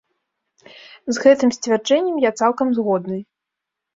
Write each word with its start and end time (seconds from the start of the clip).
З 1.17 1.23
гэтым 1.25 1.49
сцвярджэннем 1.57 2.17
я 2.23 2.31
цалкам 2.41 2.67
згодны. 2.79 3.19